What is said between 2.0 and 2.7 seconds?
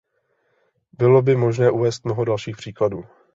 mnoho dalších